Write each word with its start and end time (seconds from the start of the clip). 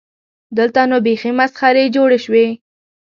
دلته 0.57 0.81
نو 0.91 0.97
بیخي 1.05 1.31
مسخرې 1.39 1.85
جوړې 1.95 2.17
شوې. 2.25 2.45